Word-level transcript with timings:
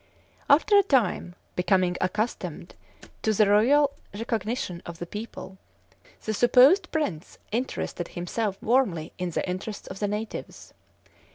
After 0.49 0.75
a 0.79 0.81
time, 0.81 1.35
becoming 1.55 1.95
accustomed 2.01 2.73
to 3.21 3.33
the 3.33 3.45
loyal 3.45 3.91
recognition 4.15 4.81
of 4.83 4.97
the 4.97 5.05
people, 5.05 5.59
the 6.25 6.33
supposed 6.33 6.91
prince 6.91 7.37
interested 7.51 8.07
himself 8.07 8.57
warmly 8.63 9.13
in 9.19 9.29
the 9.29 9.47
interests 9.47 9.85
of 9.89 9.99
the 9.99 10.07
natives. 10.07 10.73